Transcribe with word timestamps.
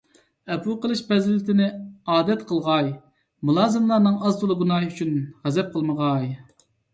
ئەپۇ 0.53 0.75
قىلىش 0.85 1.01
پەزىلىتىنى 1.09 1.67
ئادەت 2.13 2.41
قىلغاي، 2.51 2.89
مۇلازىملارنىڭ 3.51 4.17
ئاز- 4.25 4.39
تولا 4.41 4.57
گۇناھى 4.63 4.89
ئۈچۈن 4.89 5.13
غەزەپ 5.45 5.71
قىلمىغاي. 5.77 6.35